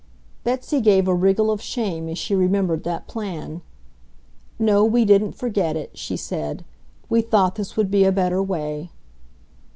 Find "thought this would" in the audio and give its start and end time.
7.21-7.91